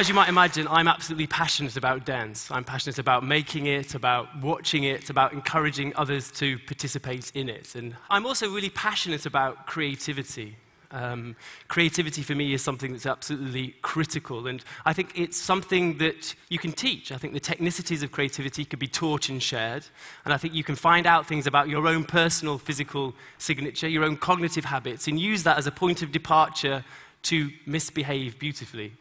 [0.00, 2.50] as you might imagine, I'm absolutely passionate about dance.
[2.50, 7.74] I'm passionate about making it, about watching it, about encouraging others to participate in it.
[7.74, 10.56] And I'm also really passionate about creativity.
[10.90, 11.36] Um,
[11.68, 16.58] creativity for me is something that's absolutely critical, and I think it's something that you
[16.58, 17.12] can teach.
[17.12, 19.84] I think the technicities of creativity can be taught and shared,
[20.24, 24.04] and I think you can find out things about your own personal physical signature, your
[24.04, 26.84] own cognitive habits, and use that as a point of departure
[27.24, 28.94] to misbehave beautifully.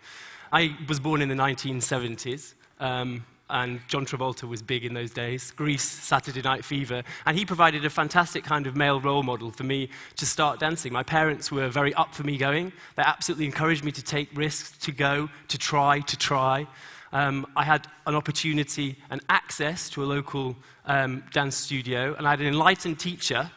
[0.52, 2.54] I was born in the 1970s.
[2.80, 7.46] Um, and John Travolta was big in those days, Grease, Saturday Night Fever, and he
[7.46, 10.94] provided a fantastic kind of male role model for me to start dancing.
[10.94, 12.72] My parents were very up for me going.
[12.96, 16.68] They absolutely encouraged me to take risks, to go, to try, to try.
[17.12, 22.32] Um, I had an opportunity and access to a local um, dance studio, and I
[22.32, 23.50] had an enlightened teacher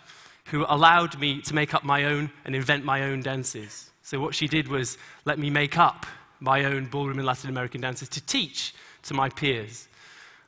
[0.46, 3.90] who allowed me to make up my own and invent my own dances.
[4.02, 6.06] So what she did was let me make up
[6.42, 9.88] my own ballroom and Latin American dances to teach to my peers.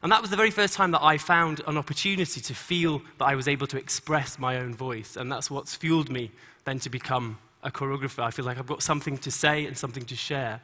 [0.02, 3.24] And that was the very first time that I found an opportunity to feel that
[3.24, 5.16] I was able to express my own voice.
[5.16, 6.30] And that's what's fueled me
[6.64, 8.22] then to become a choreographer.
[8.22, 10.60] I feel like I've got something to say and something to share.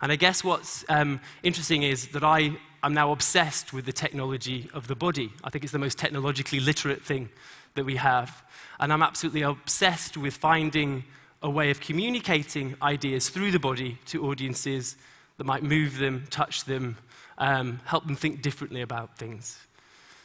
[0.00, 4.68] And I guess what's um, interesting is that I am now obsessed with the technology
[4.74, 5.32] of the body.
[5.42, 7.30] I think it's the most technologically literate thing
[7.74, 8.44] that we have.
[8.78, 11.04] And I'm absolutely obsessed with finding
[11.44, 14.96] a way of communicating ideas through the body to audiences
[15.36, 16.96] that might move them, touch them,
[17.36, 19.58] um, help them think differently about things.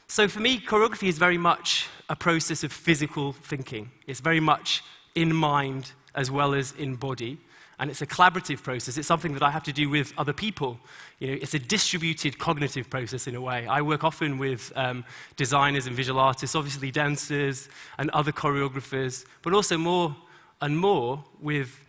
[0.08, 3.92] So for me, choreography is very much a process of physical thinking.
[4.08, 4.81] It's very much
[5.14, 7.38] in mind as well as in body.
[7.80, 8.98] And it's a collaborative process.
[8.98, 10.80] It's something that I have to do with other people.
[11.20, 13.67] You know, it's a distributed cognitive process in a way.
[13.67, 15.04] I work often with um,
[15.36, 17.67] designers and visual artists, obviously dancers
[17.98, 20.16] and other choreographers, but also more
[20.61, 21.86] and more with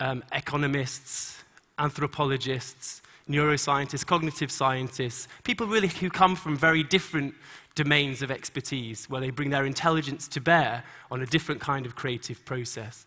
[0.00, 1.42] um, economists,
[1.78, 7.34] anthropologists, neuroscientists, cognitive scientists, people really who come from very different
[7.74, 11.96] domains of expertise, where they bring their intelligence to bear on a different kind of
[11.96, 13.06] creative process.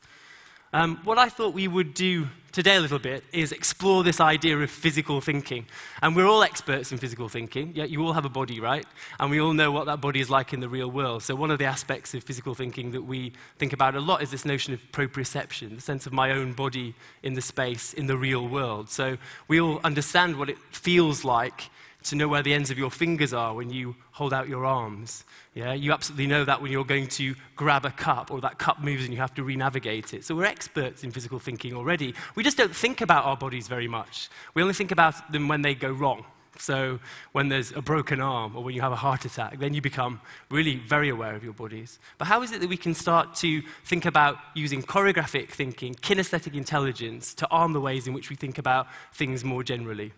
[0.73, 4.57] Um, what I thought we would do today a little bit is explore this idea
[4.57, 5.65] of physical thinking.
[6.01, 7.71] And we're all experts in physical thinking.
[7.73, 8.85] Yeah, you all have a body, right?
[9.19, 11.23] And we all know what that body is like in the real world.
[11.23, 14.31] So one of the aspects of physical thinking that we think about a lot is
[14.31, 18.17] this notion of proprioception, the sense of my own body in the space, in the
[18.17, 18.89] real world.
[18.89, 19.17] So
[19.47, 21.69] we all understand what it feels like
[22.03, 25.25] to know where the ends of your fingers are when you hold out your arms.
[25.53, 28.81] Yeah, you absolutely know that when you're going to grab a cup or that cup
[28.81, 30.23] moves and you have to re-navigate it.
[30.23, 32.13] So we're experts in physical thinking already.
[32.35, 34.29] We just don't think about our bodies very much.
[34.53, 36.25] We only think about them when they go wrong.
[36.59, 36.99] So
[37.33, 40.21] when there's a broken arm or when you have a heart attack, then you become
[40.49, 41.99] really very aware of your bodies.
[42.17, 46.55] But how is it that we can start to think about using choreographic thinking, kinesthetic
[46.55, 50.13] intelligence to arm the ways in which we think about things more generally?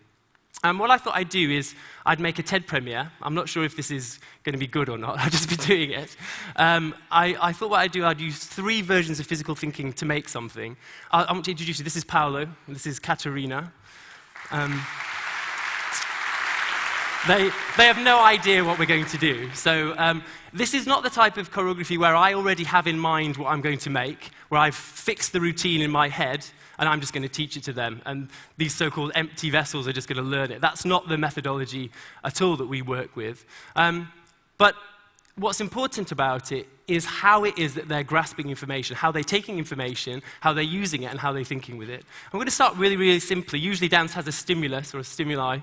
[0.62, 1.74] And what I thought I'd do is
[2.04, 3.10] I'd make a TED premiere.
[3.22, 5.18] I'm not sure if this is going to be good or not.
[5.20, 6.14] I'll just be doing it.
[6.56, 10.04] Um, I, I, thought what I'd do, I'd use three versions of physical thinking to
[10.04, 10.76] make something.
[11.10, 11.84] I, I want to introduce you.
[11.84, 13.72] This is Paolo, this is Katerina.
[14.50, 14.82] Um,
[17.26, 19.50] they, they have no idea what we're going to do.
[19.54, 20.22] So um,
[20.52, 23.60] this is not the type of choreography where I already have in mind what I'm
[23.60, 26.44] going to make, where I've fixed the routine in my head,
[26.78, 28.02] and I'm just going to teach it to them.
[28.04, 28.28] And
[28.58, 30.60] these so called empty vessels are just going to learn it.
[30.60, 31.90] That's not the methodology
[32.24, 33.46] at all that we work with.
[33.76, 34.12] Um,
[34.58, 34.74] but
[35.36, 39.58] what's important about it is how it is that they're grasping information, how they're taking
[39.58, 42.04] information, how they're using it, and how they're thinking with it.
[42.32, 43.60] I'm going to start really, really simply.
[43.60, 45.60] Usually, dance has a stimulus or a stimuli.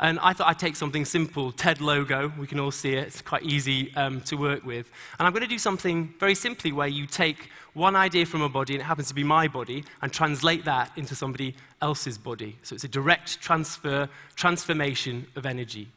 [0.00, 3.20] And I thought I'd take something simple, TED logo, we can all see it, it's
[3.20, 4.90] quite easy um, to work with.
[5.18, 8.48] And I'm going to do something very simply where you take one idea from a
[8.48, 12.56] body, and it happens to be my body, and translate that into somebody else's body.
[12.62, 15.88] So it's a direct transfer, transformation of energy.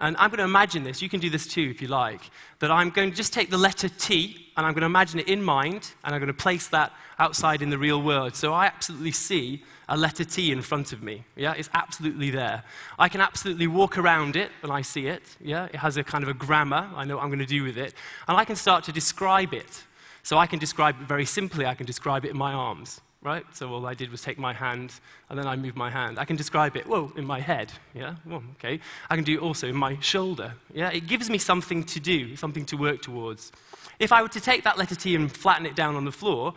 [0.00, 2.20] And I'm going to imagine this, you can do this too if you like,
[2.60, 5.28] that I'm going to just take the letter T and I'm going to imagine it
[5.28, 8.36] in mind and I'm going to place that outside in the real world.
[8.36, 11.24] So I absolutely see a letter T in front of me.
[11.34, 12.62] Yeah, it's absolutely there.
[12.96, 15.36] I can absolutely walk around it and I see it.
[15.40, 16.88] Yeah, it has a kind of a grammar.
[16.94, 17.92] I know what I'm going to do with it.
[18.28, 19.84] And I can start to describe it.
[20.22, 21.66] So I can describe it very simply.
[21.66, 23.44] I can describe it in my arms right?
[23.52, 24.94] So all I did was take my hand,
[25.28, 26.18] and then I moved my hand.
[26.18, 28.14] I can describe it, well, in my head, yeah?
[28.24, 28.80] Well, okay.
[29.10, 30.90] I can do it also in my shoulder, yeah?
[30.90, 33.52] It gives me something to do, something to work towards.
[33.98, 36.54] If I were to take that letter T and flatten it down on the floor,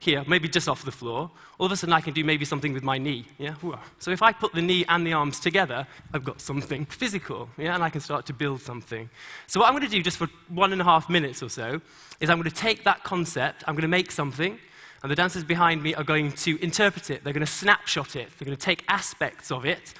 [0.00, 2.74] here, maybe just off the floor, all of a sudden I can do maybe something
[2.74, 3.54] with my knee, yeah?
[3.98, 7.74] So if I put the knee and the arms together, I've got something physical, yeah?
[7.74, 9.08] And I can start to build something.
[9.46, 11.80] So what I'm going to do just for one and a half minutes or so
[12.20, 14.58] is I'm going to take that concept, I'm going to make something,
[15.04, 17.22] And the dancers behind me are going to interpret it.
[17.22, 18.30] They're going to snapshot it.
[18.38, 19.92] They're going to take aspects of it.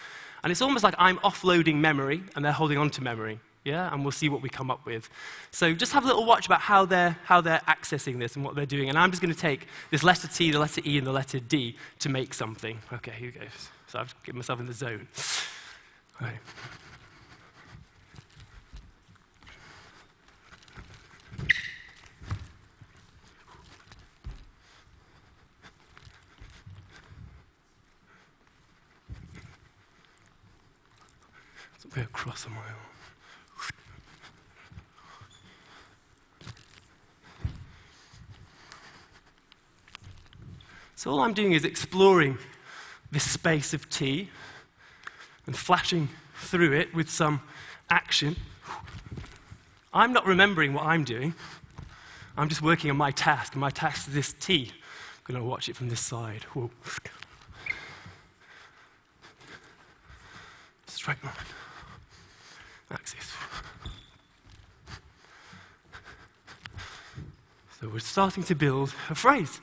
[0.43, 3.39] And it's almost like I'm offloading memory and they're holding on to memory.
[3.65, 5.11] Yeah, and we'll see what we come up with.
[5.51, 8.55] So just have a little watch about how they're, how they're accessing this and what
[8.55, 8.89] they're doing.
[8.89, 11.39] And I'm just going to take this letter T, the letter E, and the letter
[11.39, 12.79] D to make something.
[12.91, 13.47] Okay, here we go.
[13.89, 15.07] So I've given myself in the zone.
[16.19, 16.39] All right.
[31.93, 32.85] So across my own.
[40.97, 42.39] So all I'm doing is exploring
[43.13, 44.31] this space of T
[45.47, 47.43] and flashing through it with some
[47.91, 48.37] action.
[49.93, 51.35] I'm not remembering what I'm doing.
[52.37, 54.73] I'm just working on my task, my task is this T.
[54.73, 56.43] I'm going to watch it from this side.
[56.55, 56.71] Whoa.
[60.87, 61.35] Strike line.
[62.91, 63.33] Axis.
[67.79, 69.61] So we're starting to build a phrase.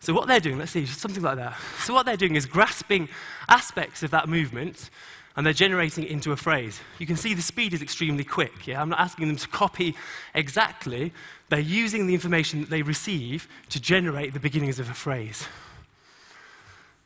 [0.00, 1.58] So, what they're doing, let's see, something like that.
[1.80, 3.10] So, what they're doing is grasping
[3.50, 4.88] aspects of that movement
[5.36, 6.80] and they're generating it into a phrase.
[6.98, 8.66] You can see the speed is extremely quick.
[8.66, 8.80] Yeah?
[8.80, 9.94] I'm not asking them to copy
[10.34, 11.12] exactly,
[11.50, 15.46] they're using the information that they receive to generate the beginnings of a phrase.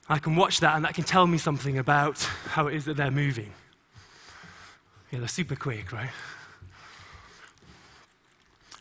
[0.09, 2.97] I can watch that and that can tell me something about how it is that
[2.97, 3.53] they're moving.
[5.11, 6.11] Yeah, they're super quick, right?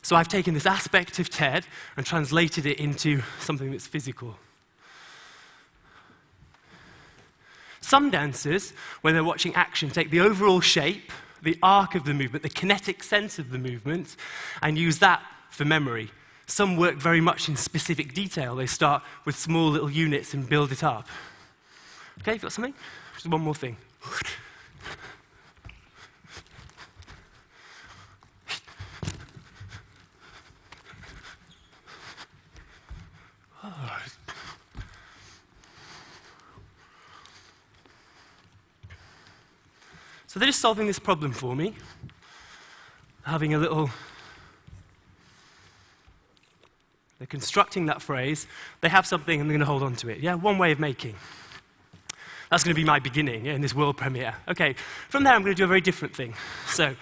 [0.03, 1.65] So I've taken this aspect of TED
[1.95, 4.35] and translated it into something that's physical.
[7.79, 8.71] Some dancers,
[9.01, 11.11] when they're watching action, take the overall shape,
[11.41, 14.17] the arc of the movement, the kinetic sense of the movement,
[14.61, 16.11] and use that for memory.
[16.47, 18.55] Some work very much in specific detail.
[18.55, 21.07] They start with small little units and build it up.
[22.19, 22.73] Okay, you got something?
[23.13, 23.77] Just one more thing.
[40.33, 41.75] So they're just solving this problem for me,
[43.21, 43.91] having a little.
[47.19, 48.47] They're constructing that phrase.
[48.81, 50.21] They have something and they're going to hold on to it.
[50.21, 51.17] Yeah, one way of making.
[52.49, 54.33] That's going to be my beginning in this world premiere.
[54.47, 54.73] Okay,
[55.07, 56.33] from there I'm going to do a very different thing.
[56.65, 56.95] So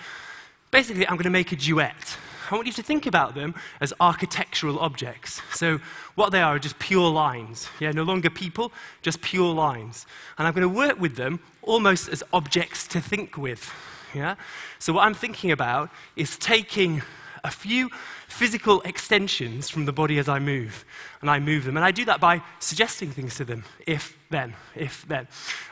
[0.69, 2.18] basically, I'm going to make a duet.
[2.51, 5.42] I want you to think about them as architectural objects.
[5.53, 5.80] So,
[6.15, 7.69] what they are are just pure lines.
[7.80, 10.06] Yeah, no longer people, just pure lines.
[10.38, 13.71] And I'm going to work with them almost as objects to think with.
[14.13, 14.36] Yeah?
[14.80, 17.01] So, what I'm thinking about is taking
[17.44, 17.89] a few
[18.27, 20.83] physical extensions from the body as I move,
[21.21, 21.77] and I move them.
[21.77, 25.27] And I do that by suggesting things to them if, then, if, then.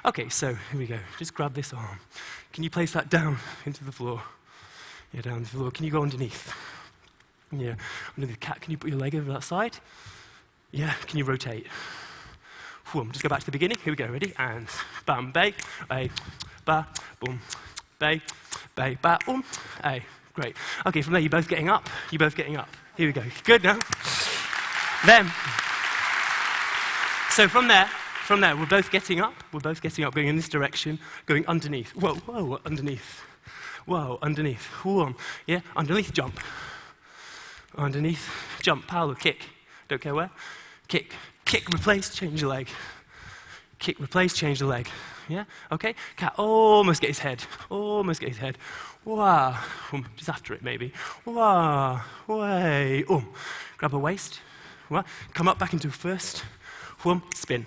[0.06, 1.00] Okay, so here we go.
[1.18, 2.00] Just grab this arm.
[2.54, 4.24] Can you place that down into the floor?
[5.14, 5.72] Yeah, down the floor.
[5.72, 6.54] Can you go underneath?
[7.52, 7.76] Yeah,
[8.16, 8.62] under the cat.
[8.62, 9.78] Can you put your leg over that side?
[10.72, 11.66] Yeah, can you rotate?
[12.86, 13.12] Whoom.
[13.12, 13.78] Just go back to the beginning.
[13.84, 14.08] Here we go.
[14.08, 14.34] Ready?
[14.38, 14.68] And
[15.06, 15.54] bam, bay,
[15.90, 16.12] bay,
[16.66, 16.88] ba,
[17.20, 17.40] boom,
[17.98, 18.22] bay,
[18.76, 19.44] bay, ba, boom,
[19.84, 20.04] a.
[20.34, 20.56] Great.
[20.86, 21.90] Okay, from there, you're both getting up.
[22.12, 22.70] You're both getting up.
[22.96, 23.24] Here we go.
[23.44, 23.80] Good now.
[25.06, 25.26] then,
[27.32, 27.88] so from there,
[28.26, 29.34] from there, we're both getting up.
[29.52, 31.92] We're both getting up, going in this direction, going underneath.
[31.96, 33.22] Whoa, whoa, underneath.
[33.90, 34.66] Whoa, underneath.
[34.84, 35.16] Whoa,
[35.48, 36.40] yeah, underneath jump.
[37.76, 38.30] Underneath,
[38.62, 39.48] jump, power, kick.
[39.88, 40.30] Don't care where.
[40.88, 41.12] Kick,
[41.44, 42.70] kick, replace, change the leg.
[43.80, 44.88] Kick, replace, change the leg.
[45.28, 45.46] Yeah?
[45.72, 45.96] Okay?
[46.18, 47.44] Cat almost get his head.
[47.72, 48.60] Almost get his head.
[49.06, 49.58] Wow.
[49.92, 50.94] Um, just after it, maybe.
[51.26, 52.02] Wow.
[52.28, 53.04] Way.
[53.10, 53.30] Um.
[53.78, 54.40] Grab a waist.
[54.92, 55.04] Wow.
[55.34, 56.44] Come up back into first.
[57.04, 57.24] Um.
[57.34, 57.66] Spin.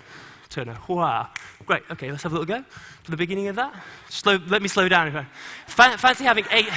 [0.53, 0.77] Turner.
[0.87, 1.29] Wow.
[1.65, 1.81] Great.
[1.89, 2.63] Okay, let's have a little go
[3.01, 3.73] for the beginning of that.
[4.07, 5.25] Slow, let me slow down.
[5.65, 6.67] Fancy having eight.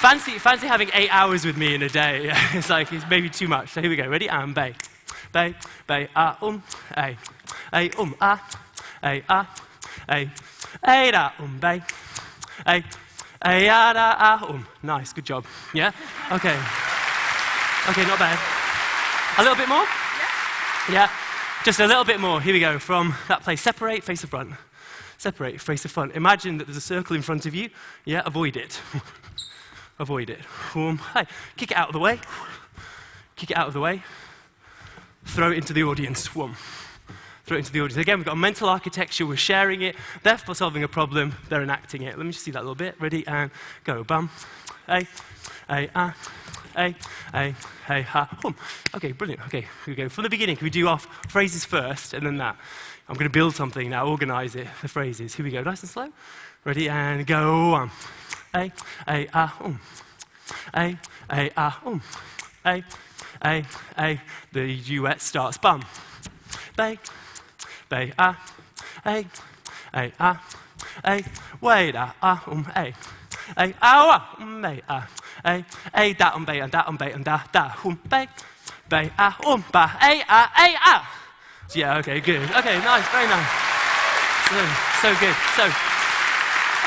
[0.00, 2.30] fancy, fancy having eight hours with me in a day.
[2.54, 3.68] it's like, it's maybe too much.
[3.68, 4.08] So here we go.
[4.08, 4.30] Ready?
[4.30, 4.74] And bay.
[5.30, 5.54] Bay,
[5.86, 6.62] bay, ah, um,
[6.96, 7.14] a.
[7.74, 8.58] A, um, ah,
[9.04, 9.54] a, ah,
[10.08, 10.30] a.
[10.82, 11.82] A, da, um, bay.
[12.66, 12.82] A,
[13.42, 14.66] a, da, ah, um.
[14.82, 15.44] Nice, good job.
[15.74, 15.92] Yeah?
[16.32, 16.58] Okay.
[17.90, 18.38] Okay, not bad.
[19.38, 19.84] A little bit more?
[20.90, 21.10] Yeah.
[21.64, 22.40] Just a little bit more.
[22.40, 22.78] Here we go.
[22.78, 23.60] From that place.
[23.60, 24.52] Separate, face the front.
[25.18, 26.14] Separate, face the front.
[26.14, 27.70] Imagine that there's a circle in front of you.
[28.04, 28.80] Yeah, avoid it.
[29.98, 30.38] avoid it.
[30.76, 31.24] Um, hey,
[31.56, 32.20] kick it out of the way.
[33.34, 34.04] Kick it out of the way.
[35.24, 36.36] Throw it into the audience.
[36.36, 36.54] One.
[37.46, 37.96] Throw it into the audience.
[37.96, 39.26] Again, we've got a mental architecture.
[39.26, 39.96] We're sharing it.
[40.22, 41.34] They're solving a problem.
[41.48, 42.16] They're enacting it.
[42.16, 42.94] Let me just see that a little bit.
[43.00, 43.26] Ready?
[43.26, 43.50] And
[43.82, 44.04] go.
[44.04, 44.30] Bam.
[44.86, 45.08] Hey.
[45.68, 45.90] Hey.
[45.96, 46.14] Ah.
[46.76, 46.94] A,
[47.34, 47.54] A,
[47.88, 48.54] A, ha, hum.
[48.94, 49.42] Okay, brilliant.
[49.46, 50.08] Okay, here we go.
[50.08, 52.56] From the beginning, can we do our phrases first and then that?
[53.08, 55.34] I'm going to build something now, organize it, the phrases.
[55.34, 56.08] Here we go, nice and slow.
[56.64, 57.90] Ready, and go on.
[58.54, 58.72] A,
[59.08, 59.80] A, ah, um.
[60.74, 60.98] A,
[61.30, 62.02] A, ah, um.
[62.64, 62.84] A,
[63.44, 63.64] A,
[63.98, 64.20] A.
[64.52, 65.56] The duet starts.
[65.58, 65.84] Bum.
[66.76, 66.98] Bay,
[67.88, 68.38] bay, ah,
[69.06, 69.24] A,
[69.94, 70.44] A, ah,
[71.04, 71.24] A.
[71.60, 72.92] Wait, ah, ah, um, A.
[73.56, 75.08] A, ah, um, A, ah.
[75.46, 78.28] A, A, da, um, bay, and da, um, bay, and da, da, um, bay.
[78.88, 81.02] Bay, ah, um, ba, A, ah, A, ah.
[81.74, 82.42] Yeah, okay, good.
[82.50, 83.50] Okay, nice, very nice.
[84.48, 84.58] So,
[85.02, 85.36] so good.
[85.54, 85.64] So,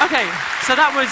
[0.06, 0.28] okay,
[0.68, 1.12] so that was,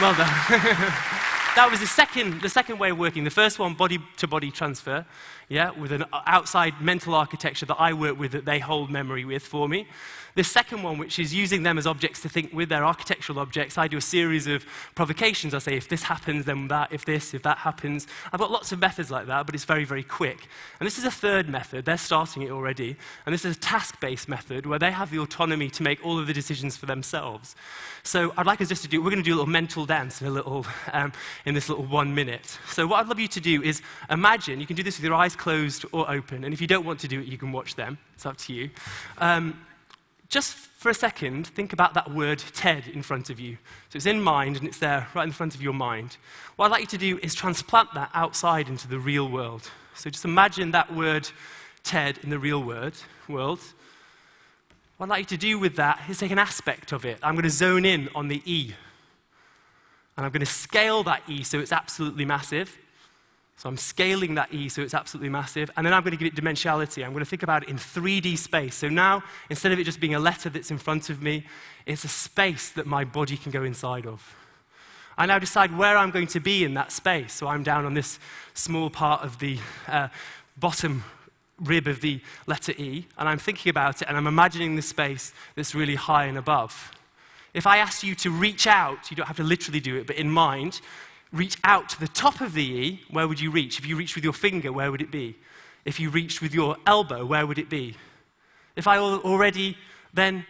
[0.00, 1.34] well done.
[1.58, 3.24] that was the second, the second way of working.
[3.24, 5.04] The first one, body to body transfer,
[5.48, 9.42] yeah, with an outside mental architecture that I work with that they hold memory with
[9.42, 9.88] for me.
[10.34, 13.76] The second one, which is using them as objects to think with their architectural objects,
[13.76, 15.52] I do a series of provocations.
[15.52, 18.06] I say, if this happens, then that, if this, if that happens.
[18.32, 20.46] I've got lots of methods like that, but it's very, very quick.
[20.78, 21.86] And this is a third method.
[21.86, 22.96] They're starting it already.
[23.26, 26.20] And this is a task based method where they have the autonomy to make all
[26.20, 27.56] of the decisions for themselves.
[28.04, 30.20] So I'd like us just to do, we're going to do a little mental dance
[30.20, 31.12] in, a little, um,
[31.48, 32.58] in this little one minute.
[32.68, 35.14] So what I'd love you to do is imagine, you can do this with your
[35.14, 36.44] eyes closed or open.
[36.44, 37.98] And if you don't want to do it, you can watch them.
[38.14, 38.70] It's up to you.
[39.16, 39.58] Um,
[40.28, 43.56] just for a second, think about that word TED in front of you.
[43.88, 46.18] So it's in mind and it's there right in front of your mind.
[46.56, 49.70] What I'd like you to do is transplant that outside into the real world.
[49.94, 51.30] So just imagine that word
[51.82, 52.92] TED in the real word,
[53.26, 53.60] world.
[54.98, 57.18] What I'd like you to do with that is take an aspect of it.
[57.22, 58.74] I'm going to zone in on the E.
[60.18, 62.76] And I'm going to scale that E so it's absolutely massive.
[63.56, 65.70] So I'm scaling that E so it's absolutely massive.
[65.76, 67.04] And then I'm going to give it dimensionality.
[67.04, 68.74] I'm going to think about it in 3D space.
[68.74, 71.46] So now, instead of it just being a letter that's in front of me,
[71.86, 74.34] it's a space that my body can go inside of.
[75.16, 77.32] I now decide where I'm going to be in that space.
[77.32, 78.18] So I'm down on this
[78.54, 80.08] small part of the uh,
[80.56, 81.04] bottom
[81.60, 85.32] rib of the letter E, and I'm thinking about it, and I'm imagining the space
[85.54, 86.92] that's really high and above.
[87.54, 90.16] If I ask you to reach out, you don't have to literally do it, but
[90.16, 90.80] in mind,
[91.32, 93.78] reach out to the top of the E, where would you reach?
[93.78, 95.36] If you reached with your finger, where would it be?
[95.84, 97.96] If you reached with your elbow, where would it be?
[98.76, 99.76] If I already
[100.12, 100.46] then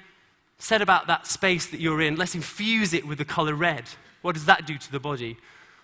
[0.59, 3.85] said about that space that you're in, let's infuse it with the color red.
[4.23, 5.37] What does that do to the body?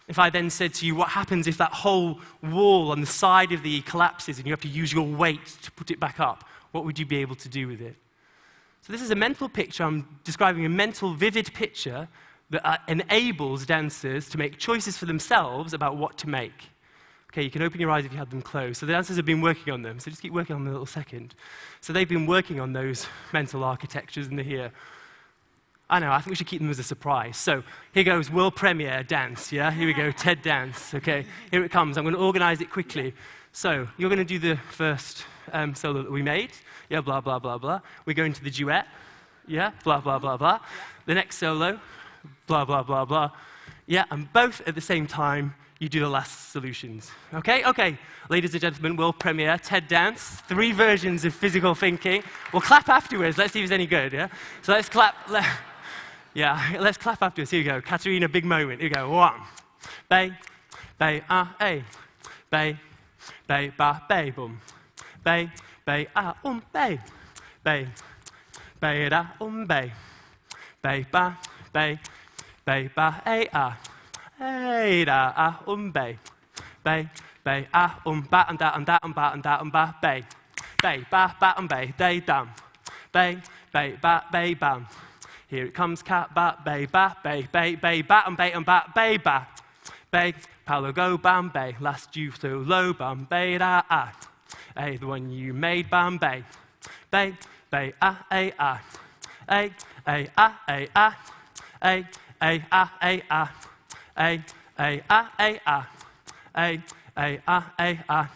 [0.09, 3.52] If I then said to you, what happens if that whole wall on the side
[3.52, 6.21] of the E collapses and you have to use your weight to put it back
[6.21, 6.44] up?
[6.73, 7.97] What would you be able to do with it?
[8.86, 9.82] So, this is a mental picture.
[9.82, 12.06] I'm describing a mental, vivid picture
[12.50, 16.68] that uh, enables dancers to make choices for themselves about what to make.
[17.32, 18.80] Okay, you can open your eyes if you had them closed.
[18.80, 19.98] So the dancers have been working on them.
[20.00, 21.34] So just keep working on them a little second.
[21.80, 24.70] So they've been working on those mental architectures and they're here.
[25.88, 27.38] I know, I think we should keep them as a surprise.
[27.38, 27.62] So
[27.94, 29.70] here goes world premiere dance, yeah?
[29.70, 31.24] Here we go, TED dance, okay?
[31.50, 31.96] Here it comes.
[31.96, 33.14] I'm going to organize it quickly.
[33.50, 35.24] So you're going to do the first
[35.54, 36.50] um, solo that we made,
[36.94, 37.80] yeah, blah, blah, blah, blah.
[38.06, 38.86] We're going to the duet,
[39.48, 40.60] yeah, blah, blah, blah, blah.
[41.06, 41.80] The next solo,
[42.46, 43.30] blah, blah, blah, blah.
[43.86, 47.10] Yeah, and both at the same time, you do the last solutions.
[47.34, 47.64] Okay?
[47.64, 47.98] Okay.
[48.30, 52.22] Ladies and gentlemen, world premiere, TED Dance, three versions of physical thinking.
[52.52, 53.36] We'll clap afterwards.
[53.38, 54.28] Let's see if it's any good, yeah?
[54.62, 55.16] So let's clap.
[56.36, 57.52] Yeah, let's clap afterwards.
[57.52, 57.80] Here we go.
[57.80, 58.80] Katerina, big moment.
[58.80, 59.08] Here we go.
[59.08, 59.40] One.
[60.08, 60.32] Bay,
[60.98, 61.84] bay, ah, a.
[62.50, 62.76] Bay,
[63.46, 64.60] bay, ba, bay, boom.
[65.22, 65.48] Bay,
[65.84, 66.98] bay, ah, um, bay.
[67.62, 67.86] Bay,
[68.80, 69.90] bay, da, um, bay.
[70.82, 71.36] Bay, ba,
[71.72, 71.98] bay,
[72.64, 73.78] bay, ba, a, ah.
[74.38, 76.16] Hey, da, ah, um, bay.
[76.82, 77.06] Bay,
[77.44, 80.24] bay, ah, um, ba, and da, and da, and ba, and da, and ba, bay.
[80.82, 82.48] Bay, ba, ba, and bay, day, dam.
[83.12, 83.36] Bay,
[83.72, 84.86] bay, ba, bay, bam.
[85.48, 88.94] Here it comes, cat, bat, bay, ba, bay, bay, bay, bat, and bay, and bat,
[88.94, 89.46] bay, ba.
[90.10, 90.32] Bay,
[90.64, 91.76] palo, go, bam, bay.
[91.80, 94.12] Last you so low, bam, bay, da, ah.
[94.76, 96.42] Hey, the one you made, bam, bay.
[97.08, 97.34] Bay,
[97.70, 98.82] bay, ah, a, ah.
[99.48, 99.70] A,
[100.08, 101.32] a, ah, a, ah.
[101.80, 102.04] A,
[102.42, 103.52] a, ah, a, ah.
[104.16, 104.44] A,
[104.76, 105.86] A, A, A, A.
[106.56, 106.82] A,
[107.16, 108.30] A, A, A, A.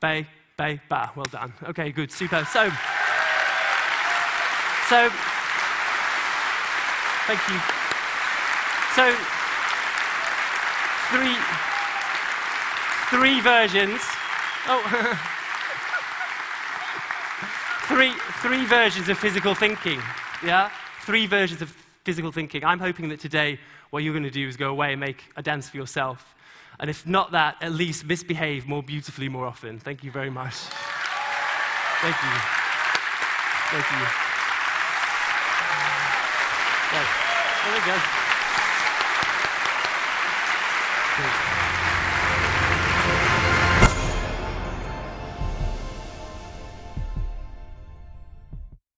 [0.00, 1.12] Bay, bay, ba.
[1.14, 1.52] Well done.
[1.68, 2.44] Okay, good, super.
[2.44, 2.68] So,
[4.88, 5.08] so,
[7.28, 7.60] thank you.
[8.96, 9.14] So,
[11.12, 11.36] three,
[13.10, 14.00] three versions.
[14.66, 15.34] Oh,
[17.98, 18.12] three,
[18.42, 20.00] three versions of physical thinking.
[20.44, 20.70] Yeah?
[21.00, 21.70] Three versions of
[22.04, 22.64] physical thinking.
[22.64, 23.58] I'm hoping that today
[23.90, 26.36] what you're going to do is go away and make a dance for yourself.
[26.78, 29.80] And if not that, at least misbehave more beautifully more often.
[29.80, 30.54] Thank you very much.
[30.54, 32.34] Thank you.
[33.72, 34.06] Thank you.
[36.94, 37.08] Right.
[37.64, 38.27] There we go.